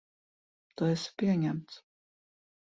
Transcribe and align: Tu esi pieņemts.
Tu 0.81 0.87
esi 0.93 1.11
pieņemts. 1.23 1.79